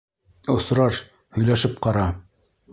[0.53, 0.97] Осраш,
[1.37, 2.09] һөйләшеп ҡара!